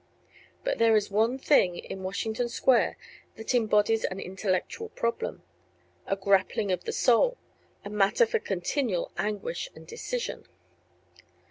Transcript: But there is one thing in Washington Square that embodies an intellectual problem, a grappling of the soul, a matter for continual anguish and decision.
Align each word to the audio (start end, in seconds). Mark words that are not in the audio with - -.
But 0.63 0.79
there 0.79 0.95
is 0.95 1.11
one 1.11 1.37
thing 1.37 1.75
in 1.77 2.01
Washington 2.01 2.49
Square 2.49 2.97
that 3.35 3.53
embodies 3.53 4.03
an 4.03 4.19
intellectual 4.19 4.89
problem, 4.89 5.43
a 6.07 6.15
grappling 6.15 6.71
of 6.71 6.85
the 6.85 6.91
soul, 6.91 7.37
a 7.85 7.89
matter 7.91 8.25
for 8.25 8.39
continual 8.39 9.11
anguish 9.15 9.69
and 9.75 9.85
decision. 9.85 10.47